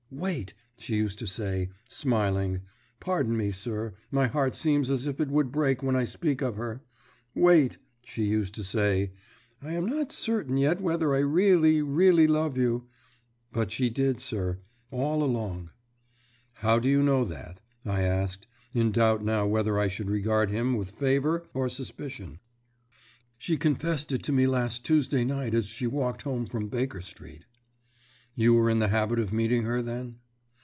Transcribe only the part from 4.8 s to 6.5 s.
as if it would break when I speak